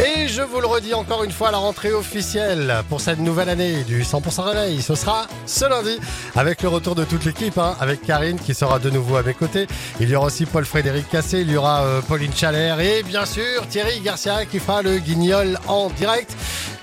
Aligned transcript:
Et 0.00 0.28
je 0.28 0.42
vous 0.42 0.60
le 0.60 0.66
redis 0.66 0.94
encore 0.94 1.24
une 1.24 1.32
fois, 1.32 1.50
la 1.50 1.58
rentrée 1.58 1.92
officielle 1.92 2.72
pour 2.88 3.00
cette 3.00 3.18
nouvelle 3.18 3.48
année 3.48 3.82
du 3.82 4.02
100% 4.02 4.42
réveil, 4.42 4.80
ce 4.80 4.94
sera 4.94 5.26
ce 5.44 5.68
lundi 5.68 5.98
avec 6.36 6.62
le 6.62 6.68
retour 6.68 6.94
de 6.94 7.02
toute 7.02 7.24
l'équipe, 7.24 7.58
hein, 7.58 7.74
avec 7.80 8.02
Karine 8.02 8.38
qui 8.38 8.54
sera 8.54 8.78
de 8.78 8.90
nouveau 8.90 9.16
à 9.16 9.24
mes 9.24 9.34
côtés. 9.34 9.66
Il 9.98 10.08
y 10.08 10.14
aura 10.14 10.26
aussi 10.26 10.46
Paul-Frédéric 10.46 11.08
Cassé, 11.08 11.40
il 11.40 11.50
y 11.50 11.56
aura 11.56 11.82
euh, 11.82 12.00
Pauline 12.00 12.32
Chalère 12.32 12.78
et 12.78 13.02
bien 13.02 13.26
sûr 13.26 13.66
Thierry 13.68 13.98
Garcia 14.00 14.46
qui 14.46 14.60
fera 14.60 14.82
le 14.82 14.98
guignol 14.98 15.58
en 15.66 15.88
direct. 15.90 16.32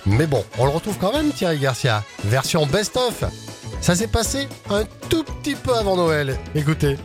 Mais 0.04 0.26
bon, 0.26 0.44
on 0.58 0.66
le 0.66 0.70
retrouve 0.72 0.98
quand 0.98 1.12
même 1.12 1.30
Thierry 1.30 1.58
Garcia, 1.58 2.02
version 2.24 2.66
best-of. 2.66 3.24
Ça 3.80 3.94
s'est 3.94 4.08
passé 4.08 4.46
un 4.68 4.84
tout 5.08 5.24
petit 5.24 5.54
peu 5.54 5.74
avant 5.74 5.96
Noël. 5.96 6.38
Écoutez. 6.54 6.98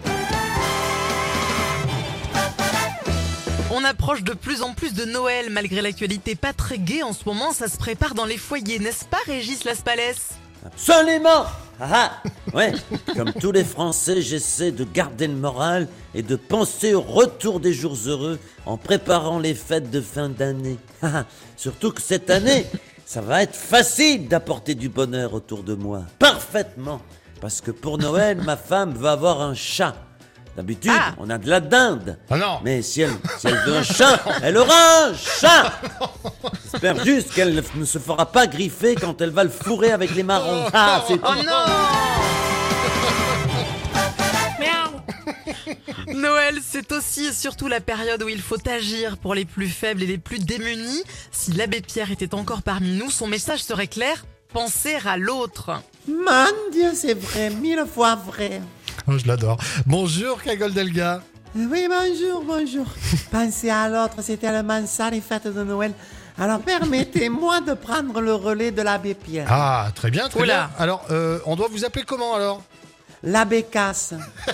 On 3.73 3.85
approche 3.85 4.23
de 4.23 4.33
plus 4.33 4.63
en 4.63 4.73
plus 4.73 4.93
de 4.93 5.05
Noël, 5.05 5.49
malgré 5.49 5.81
l'actualité 5.81 6.35
pas 6.35 6.51
très 6.51 6.77
gaie 6.77 7.03
en 7.03 7.13
ce 7.13 7.23
moment, 7.25 7.53
ça 7.53 7.69
se 7.69 7.77
prépare 7.77 8.15
dans 8.15 8.25
les 8.25 8.35
foyers, 8.35 8.79
n'est-ce 8.79 9.05
pas 9.05 9.19
Régis 9.25 9.63
Laspalès? 9.63 10.31
Absolument 10.65 11.45
ah, 11.79 11.89
ah. 11.89 12.11
Ouais, 12.53 12.73
comme 13.15 13.31
tous 13.31 13.53
les 13.53 13.63
Français, 13.63 14.21
j'essaie 14.21 14.73
de 14.73 14.83
garder 14.83 15.27
le 15.27 15.35
moral 15.35 15.87
et 16.13 16.21
de 16.21 16.35
penser 16.35 16.93
au 16.93 16.99
retour 16.99 17.61
des 17.61 17.71
jours 17.71 17.95
heureux 18.07 18.39
en 18.65 18.75
préparant 18.75 19.39
les 19.39 19.55
fêtes 19.55 19.89
de 19.89 20.01
fin 20.01 20.27
d'année. 20.27 20.77
Ah, 21.01 21.11
ah. 21.15 21.25
Surtout 21.55 21.91
que 21.91 22.01
cette 22.01 22.29
année, 22.29 22.65
ça 23.05 23.21
va 23.21 23.41
être 23.41 23.55
facile 23.55 24.27
d'apporter 24.27 24.75
du 24.75 24.89
bonheur 24.89 25.33
autour 25.33 25.63
de 25.63 25.75
moi. 25.75 26.03
Parfaitement 26.19 27.01
Parce 27.39 27.61
que 27.61 27.71
pour 27.71 27.97
Noël, 27.97 28.37
ma 28.41 28.57
femme 28.57 28.93
veut 28.93 29.07
avoir 29.07 29.39
un 29.41 29.53
chat. 29.55 29.95
D'habitude, 30.55 30.91
Ah. 30.93 31.13
on 31.17 31.29
a 31.29 31.37
de 31.37 31.49
la 31.49 31.59
dinde. 31.61 32.17
Ah 32.29 32.37
non 32.37 32.59
Mais 32.63 32.81
si 32.81 33.01
elle, 33.01 33.11
si 33.39 33.47
elle 33.47 33.55
veut 33.65 33.77
un 33.77 33.83
chat, 33.83 34.19
elle 34.43 34.57
aura 34.57 35.05
un 35.05 35.13
chat 35.15 35.79
J'espère 36.71 37.03
juste 37.05 37.33
qu'elle 37.33 37.53
ne- 37.55 37.85
se 37.85 37.99
fera 37.99 38.25
pas 38.31 38.47
griffer 38.47 38.95
quand 38.95 39.21
elle 39.21 39.29
va 39.31 39.43
le 39.45 39.49
fourrer 39.49 39.91
avec 39.91 40.13
les 40.15 40.23
marrons. 40.23 40.65
Ah, 40.73 41.03
c'est 41.07 41.17
tout. 41.17 41.23
Oh 41.25 41.33
non 41.45 41.65
Noël, 46.13 46.57
c'est 46.65 46.91
aussi 46.91 47.25
et 47.27 47.33
surtout 47.33 47.67
la 47.67 47.79
période 47.79 48.21
où 48.23 48.29
il 48.29 48.41
faut 48.41 48.57
agir 48.67 49.17
pour 49.17 49.33
les 49.33 49.45
plus 49.45 49.69
faibles 49.69 50.03
et 50.03 50.07
les 50.07 50.17
plus 50.17 50.39
démunis. 50.39 51.03
Si 51.31 51.51
l'abbé 51.53 51.81
Pierre 51.81 52.11
était 52.11 52.33
encore 52.35 52.61
parmi 52.61 52.89
nous, 52.97 53.09
son 53.09 53.27
message 53.27 53.63
serait 53.63 53.87
clair 53.87 54.25
penser 54.53 54.97
à 55.05 55.15
l'autre. 55.17 55.81
Mon 56.07 56.47
Dieu, 56.73 56.91
c'est 56.93 57.13
vrai, 57.13 57.49
mille 57.51 57.85
fois 57.91 58.15
vrai. 58.15 58.61
Oh, 59.07 59.17
je 59.17 59.27
l'adore. 59.27 59.57
Bonjour 59.85 60.41
Cagole 60.41 60.73
Delga. 60.73 61.21
Oui, 61.55 61.87
bonjour, 61.89 62.43
bonjour. 62.45 62.85
Penser 63.31 63.69
à 63.69 63.89
l'autre, 63.89 64.15
c'est 64.21 64.37
tellement 64.37 64.85
ça, 64.85 65.09
les 65.09 65.21
fêtes 65.21 65.47
de 65.47 65.63
Noël. 65.63 65.93
Alors, 66.37 66.59
permettez-moi 66.61 67.59
de 67.61 67.73
prendre 67.73 68.21
le 68.21 68.33
relais 68.33 68.71
de 68.71 68.81
l'abbé 68.81 69.13
Pierre. 69.13 69.47
Ah, 69.49 69.89
très 69.93 70.09
bien, 70.09 70.29
très 70.29 70.39
Oula. 70.39 70.53
bien. 70.53 70.69
Alors, 70.79 71.05
euh, 71.11 71.39
on 71.45 71.55
doit 71.55 71.67
vous 71.69 71.83
appeler 71.83 72.05
comment 72.05 72.35
alors? 72.35 72.61
L'abbé 73.23 73.63
Casse. 73.63 74.13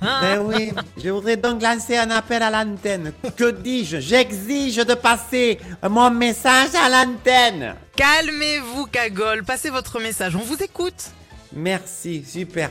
ben 0.00 0.38
oui, 0.44 0.72
je 1.02 1.10
voudrais 1.10 1.36
donc 1.36 1.62
lancer 1.62 1.96
un 1.96 2.10
appel 2.10 2.42
à 2.42 2.50
l'antenne. 2.50 3.12
Que 3.36 3.50
dis-je? 3.50 3.98
J'exige 3.98 4.76
de 4.76 4.94
passer 4.94 5.58
mon 5.88 6.10
message 6.10 6.70
à 6.74 6.88
l'antenne. 6.88 7.74
Calmez-vous, 7.96 8.86
Cagole, 8.86 9.44
passez 9.44 9.70
votre 9.70 9.98
message, 9.98 10.36
on 10.36 10.40
vous 10.40 10.62
écoute. 10.62 11.10
Merci, 11.54 12.24
super. 12.24 12.70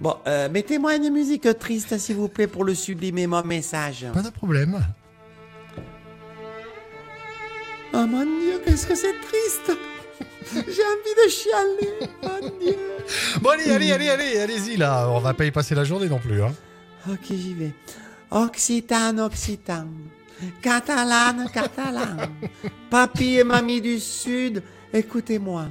Bon, 0.00 0.16
euh, 0.26 0.48
mettez-moi 0.48 0.96
une 0.96 1.10
musique 1.10 1.48
triste, 1.58 1.96
s'il 1.98 2.16
vous 2.16 2.28
plaît, 2.28 2.46
pour 2.46 2.64
le 2.64 2.74
sublimer 2.74 3.26
mon 3.26 3.42
message. 3.42 4.06
Pas 4.12 4.22
de 4.22 4.30
problème. 4.30 4.84
Oh 7.94 8.06
mon 8.06 8.24
Dieu, 8.24 8.60
qu'est-ce 8.64 8.86
que 8.86 8.94
c'est 8.94 9.14
triste 9.22 9.78
J'ai 10.52 10.60
envie 10.60 11.24
de 11.24 11.30
chialer, 11.30 12.10
mon 12.22 12.58
Dieu. 12.58 12.76
Bon, 13.40 13.50
allez, 13.50 13.70
allez, 13.70 13.92
allez, 13.92 14.08
allez, 14.08 14.38
allez-y 14.38 14.76
là. 14.76 15.08
On 15.10 15.20
va 15.20 15.32
pas 15.32 15.46
y 15.46 15.50
passer 15.50 15.74
la 15.74 15.84
journée 15.84 16.08
non 16.08 16.18
plus. 16.18 16.42
Hein. 16.42 16.52
Ok, 17.08 17.26
j'y 17.30 17.54
vais. 17.54 17.72
Occitane, 18.30 19.20
Occitan. 19.20 19.86
Catalane, 20.60 21.48
catalane. 21.52 22.28
Papy 22.90 23.36
et 23.36 23.44
mamie 23.44 23.80
du 23.80 23.98
Sud, 23.98 24.62
écoutez-moi. 24.92 25.66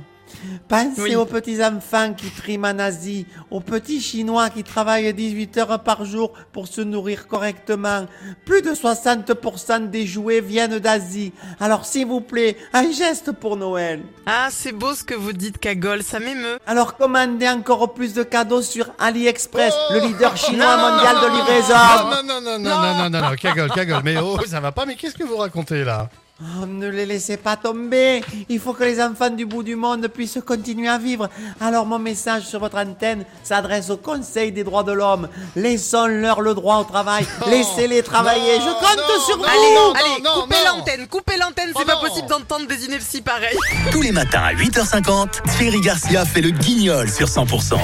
Pensez 0.68 1.16
aux 1.16 1.26
petits 1.26 1.64
enfants 1.64 2.14
qui 2.14 2.30
triment 2.30 2.66
en 2.66 2.80
Asie, 2.80 3.26
aux 3.52 3.60
petits 3.60 4.02
Chinois 4.02 4.50
qui 4.50 4.64
travaillent 4.64 5.14
18 5.14 5.58
heures 5.58 5.84
par 5.84 6.06
jour 6.06 6.34
pour 6.52 6.68
se 6.68 6.82
nourrir 6.82 7.28
correctement. 7.28 8.06
Plus 8.46 8.62
de 8.62 8.72
60% 8.72 9.90
des 9.90 10.06
jouets 10.06 10.42
viennent 10.42 10.80
d'Asie. 10.80 11.34
Alors 11.60 11.86
s'il 11.86 12.08
vous 12.08 12.22
plaît, 12.22 12.58
un 12.74 12.92
geste 12.92 13.32
pour 13.32 13.58
Noël. 13.58 14.02
Ah, 14.26 14.48
c'est 14.52 14.72
beau 14.72 14.94
ce 14.94 15.04
que 15.04 15.14
vous 15.14 15.34
dites, 15.34 15.58
Cagole, 15.58 16.04
ça 16.04 16.20
m'émeut. 16.20 16.60
Alors 16.66 16.98
commandez 16.98 17.48
encore 17.48 17.94
plus 17.94 18.14
de 18.14 18.24
cadeaux 18.24 18.62
sur 18.62 18.88
AliExpress, 19.00 19.74
le 19.92 20.00
oh 20.02 20.08
leader 20.08 20.38
chinois 20.38 20.78
non, 20.78 20.92
mondial 20.92 21.16
de 21.16 21.38
livraison. 21.38 21.76
Non, 21.76 22.24
non, 22.24 22.42
non, 22.42 22.60
non, 22.60 22.60
non, 22.60 22.82
non, 22.82 23.10
non, 23.10 23.20
non, 23.22 24.02
mais 24.04 24.18
oh, 24.22 24.38
ça 24.48 24.60
va 24.60 24.72
pas, 24.72 24.86
mais 24.86 24.96
qu'est-ce 24.96 25.16
que 25.16 25.24
vous 25.24 25.38
racontez 25.38 25.84
là? 25.84 26.10
Oh, 26.42 26.66
ne 26.66 26.90
les 26.90 27.06
laissez 27.06 27.38
pas 27.38 27.56
tomber. 27.56 28.22
Il 28.50 28.60
faut 28.60 28.74
que 28.74 28.84
les 28.84 29.02
enfants 29.02 29.30
du 29.30 29.46
bout 29.46 29.64
du 29.64 29.78
monde 29.78 30.10
puissent 30.10 30.40
continuer 30.46 30.90
à 30.90 30.98
vivre. 30.98 31.30
Alors 31.62 31.86
mon 31.86 31.98
message 31.98 32.44
sur 32.44 32.60
votre 32.60 32.78
antenne 32.78 33.24
s'adresse 33.42 33.90
au 33.90 33.96
Conseil 33.96 34.52
des 34.52 34.66
droits 34.66 34.84
de 34.84 34.92
l'homme. 34.92 35.30
Laissons-leur 35.56 36.42
le 36.42 36.54
droit 36.54 36.80
au 36.80 36.84
travail. 36.84 37.26
Laissez-les 37.48 38.04
travailler. 38.04 38.56
Je 38.56 38.66
compte 38.66 38.98
non, 38.98 39.26
sur 39.26 39.38
non, 39.38 39.44
vous. 39.44 39.50
Allez, 39.50 39.76
non, 39.76 39.94
allez, 39.94 40.24
non, 40.24 40.42
coupez 40.42 40.56
l'antenne, 40.66 41.08
coupez 41.08 41.38
l'antenne, 41.38 41.70
Oh 41.74 41.78
c'est 41.80 41.86
pas 41.86 41.96
non. 41.96 42.02
possible 42.02 42.28
d'entendre 42.28 42.68
des 42.68 42.84
inepties 42.84 43.22
pareilles. 43.22 43.58
Tous 43.94 44.02
les 44.02 44.12
matins 44.12 44.42
à 44.44 44.54
8h50, 44.54 45.42
Thierry 45.58 45.80
Garcia 45.80 46.26
fait 46.26 46.42
le 46.42 46.50
guignol 46.50 47.10
sur 47.10 47.28
100%. 47.28 47.78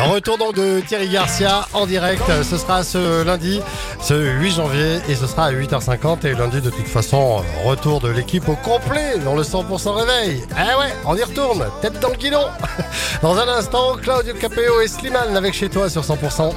Un 0.00 0.04
retour 0.04 0.38
donc 0.38 0.54
de 0.54 0.80
Thierry 0.80 1.10
Garcia 1.10 1.66
en 1.74 1.84
direct. 1.84 2.22
Ce 2.42 2.56
sera 2.56 2.82
ce 2.82 3.22
lundi, 3.22 3.60
ce 4.00 4.14
8 4.14 4.50
janvier, 4.52 4.98
et 5.10 5.14
ce 5.14 5.26
sera 5.26 5.44
à 5.44 5.52
8h50. 5.52 6.26
Et 6.26 6.34
lundi, 6.34 6.62
de 6.62 6.70
toute 6.70 6.86
façon, 6.88 7.42
retour 7.64 8.00
de 8.00 8.08
l'équipe 8.08 8.48
au 8.48 8.56
complet 8.56 9.18
dans 9.22 9.34
le 9.34 9.42
100% 9.42 9.90
réveil. 9.90 10.42
Eh 10.52 10.78
ouais, 10.78 10.94
on 11.04 11.14
y 11.16 11.22
retourne, 11.22 11.66
tête 11.82 12.00
dans 12.00 12.08
le 12.08 12.16
guidon. 12.16 12.46
Dans 13.22 13.36
un 13.36 13.48
instant, 13.48 13.96
Claudio 14.00 14.32
Capéo 14.32 14.80
et 14.80 14.88
Slimane 14.88 15.36
avec 15.36 15.52
chez 15.52 15.68
toi 15.68 15.90
sur 15.90 16.00
100%. 16.00 16.54